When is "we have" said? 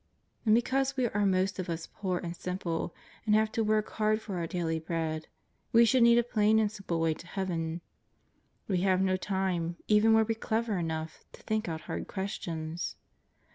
8.67-8.99